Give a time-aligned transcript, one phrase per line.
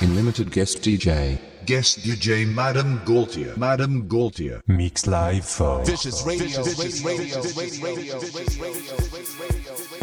[0.00, 1.38] in limited guest DJ.
[1.66, 3.56] Guest DJ Madame Gaultier.
[3.56, 4.60] Madame Gaultier.
[4.66, 6.62] Mix Live for Vicious Radio.
[6.62, 7.40] Vicious Radio.
[7.40, 8.18] Vicious Radio.
[8.18, 9.93] Vicious Radio.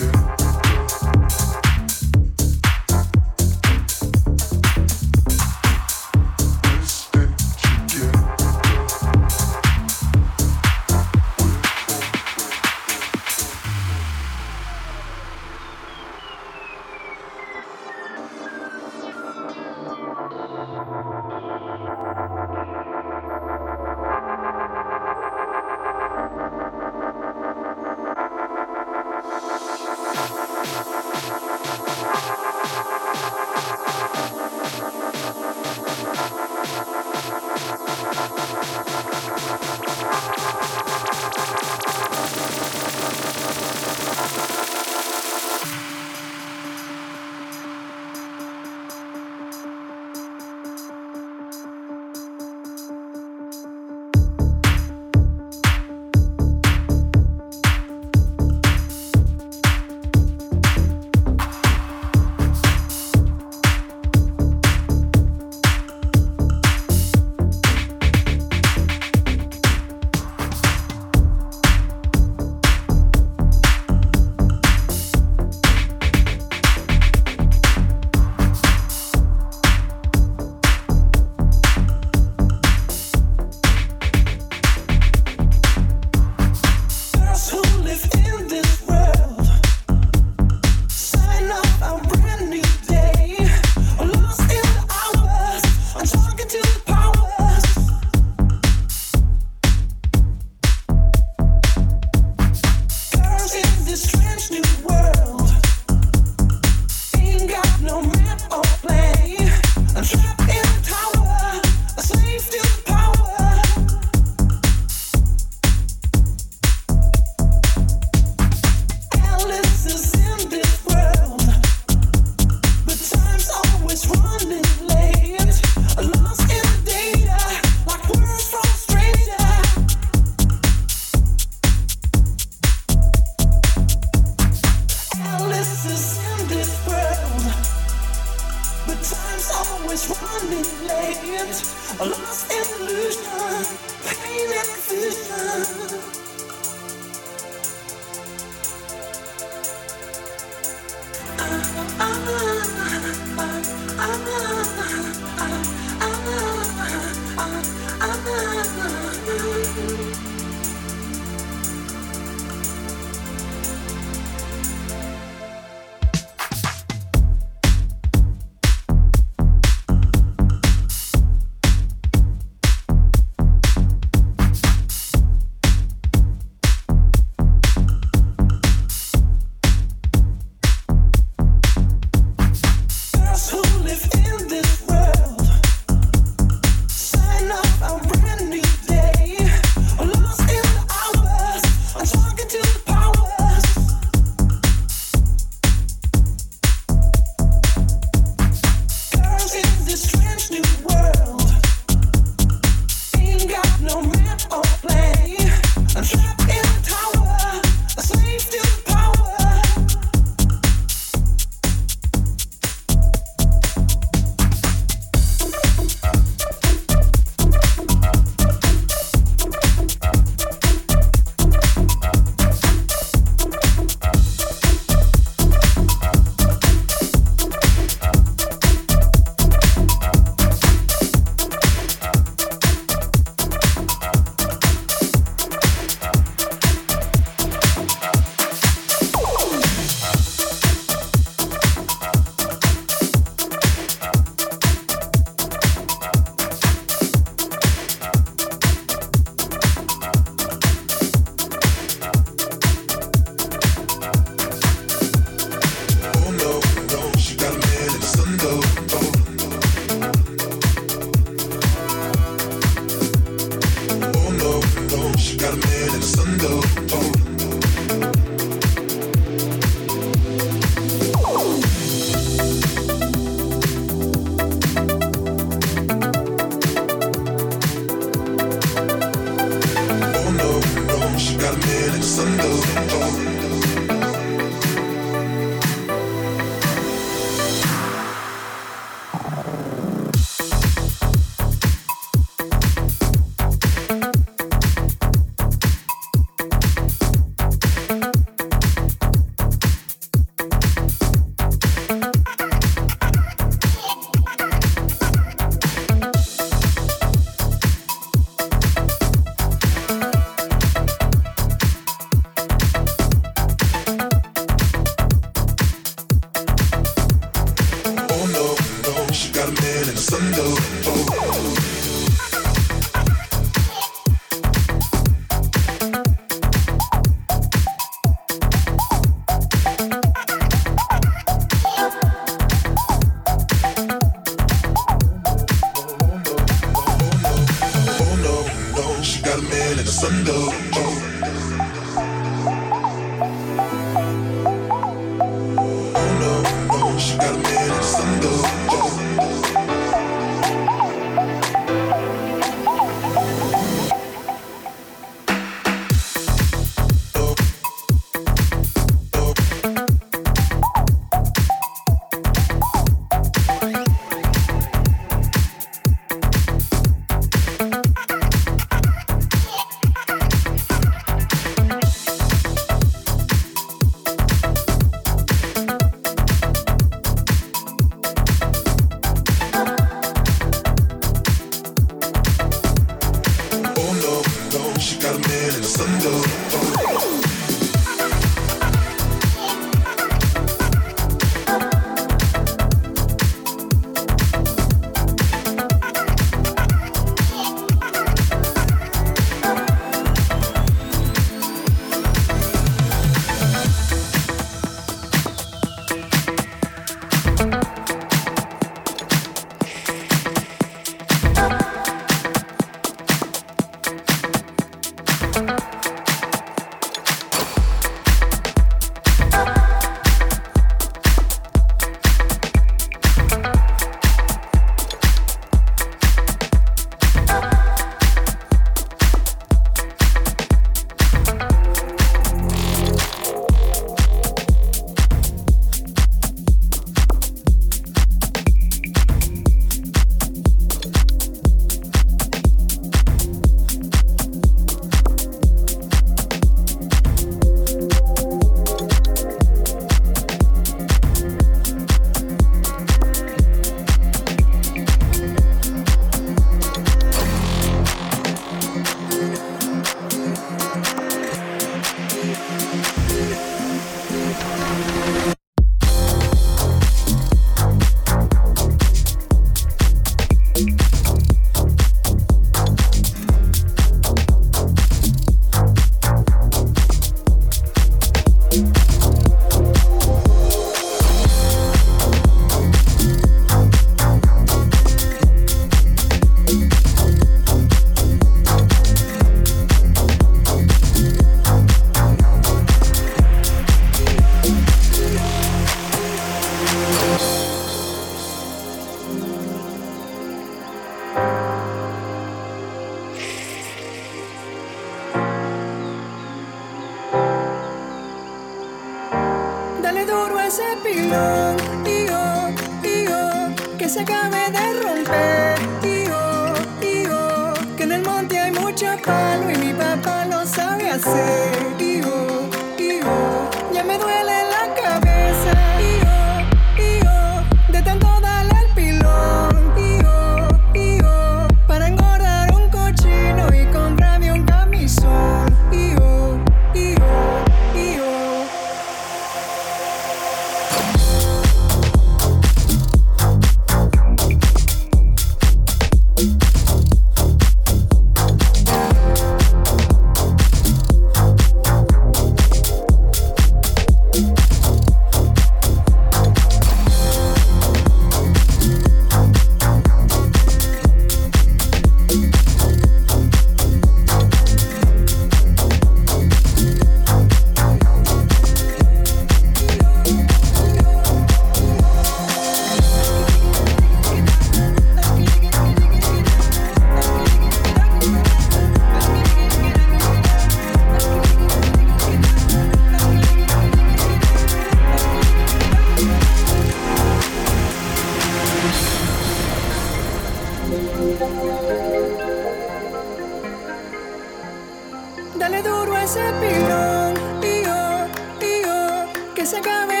[595.41, 600.00] Dale duro a ese pilón, y yo, que se acabe.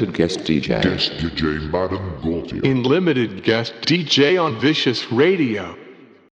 [0.00, 0.08] Live.
[0.08, 0.82] Unlimited guest DJ.
[0.82, 2.62] Guest DJ Madame Gaultier.
[2.64, 5.76] in limited guest DJ on Vicious Radio.